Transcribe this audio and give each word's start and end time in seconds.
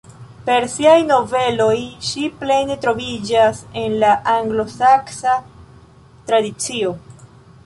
Per 0.45 0.63
siaj 0.75 0.93
noveloj 1.09 1.75
ŝi 2.07 2.23
plene 2.41 2.77
troviĝas 2.87 3.61
en 3.85 3.99
la 4.05 4.15
anglosaksa 4.35 5.37
tradicio. 6.33 6.97